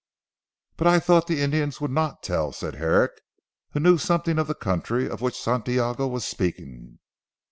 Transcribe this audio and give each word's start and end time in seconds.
"But 0.77 0.87
I 0.87 0.99
thought 0.99 1.27
the 1.27 1.41
Indians 1.41 1.79
would 1.79 1.91
not 1.91 2.23
tell," 2.23 2.51
said 2.51 2.73
Herrick, 2.73 3.11
who 3.73 3.79
knew 3.79 3.99
something 3.99 4.39
of 4.39 4.47
the 4.47 4.55
country 4.55 5.07
of 5.07 5.21
which 5.21 5.39
Santiago 5.39 6.07
was 6.07 6.25
speaking. 6.25 6.97